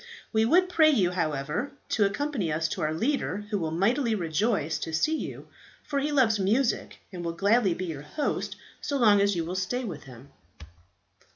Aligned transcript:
We 0.33 0.45
would 0.45 0.67
pray 0.67 0.89
you, 0.89 1.11
however, 1.11 1.73
to 1.89 2.05
accompany 2.05 2.51
us 2.51 2.67
to 2.69 2.81
our 2.81 2.91
leader, 2.91 3.45
who 3.51 3.59
will 3.59 3.69
mightily 3.69 4.15
rejoice 4.15 4.79
to 4.79 4.91
see 4.93 5.15
you, 5.15 5.47
for 5.83 5.99
he 5.99 6.11
loves 6.11 6.39
music, 6.39 6.99
and 7.13 7.23
will 7.23 7.33
gladly 7.33 7.75
be 7.75 7.85
your 7.85 8.01
host 8.01 8.55
so 8.81 8.97
long 8.97 9.21
as 9.21 9.35
you 9.35 9.45
will 9.45 9.53
stay 9.53 9.83
with 9.83 10.05
him." 10.05 10.29